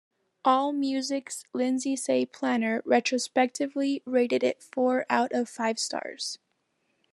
[0.43, 1.95] Allmusic's Lindsay
[2.25, 6.39] Planer retrospectively rated it four out of five stars.